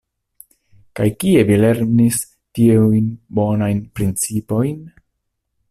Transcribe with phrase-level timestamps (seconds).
[0.99, 2.17] Kaj kie vi lernis
[2.59, 4.81] tiujn bonajn principojn?